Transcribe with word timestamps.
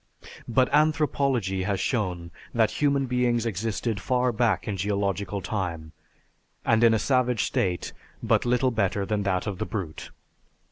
But 0.47 0.67
anthropology 0.73 1.61
has 1.61 1.79
shown 1.79 2.31
that 2.55 2.71
human 2.81 3.05
beings 3.05 3.45
existed 3.45 3.99
far 3.99 4.31
back 4.31 4.67
in 4.67 4.75
geological 4.75 5.41
time, 5.41 5.91
and 6.65 6.83
in 6.83 6.95
a 6.95 6.97
savage 6.97 7.43
state 7.43 7.93
but 8.23 8.43
little 8.43 8.71
better 8.71 9.05
than 9.05 9.21
that 9.21 9.45
of 9.45 9.59
the 9.59 9.65
brute.... 9.67 10.09